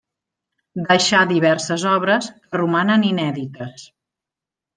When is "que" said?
2.47-2.63